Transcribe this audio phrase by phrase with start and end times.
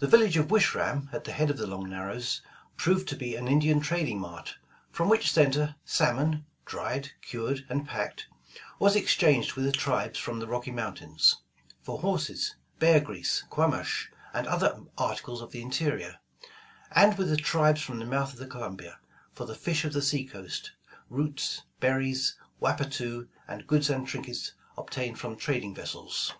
[0.00, 2.40] Tlie village of Wish ram at the head of the Long Narrows,
[2.78, 4.56] proved to be an Indian trading mart,
[4.90, 8.28] from which center, salmon,— dried, cured, and packed,—
[8.78, 11.42] was exchanged with the tribes from the Rocky Mountains,
[11.82, 16.16] for horses, bear grease, quamash, and other articles of the interior;
[16.90, 19.00] and with the tribes from the mouth of the Columbia,
[19.34, 20.72] for the fish of the sea coast,
[21.10, 26.32] roots, berries, wappatoo, and goods and trinkets obtained from trad ing vessels.